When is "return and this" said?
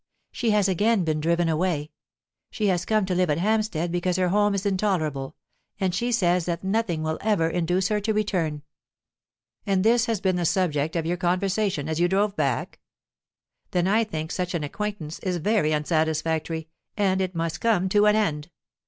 8.11-10.07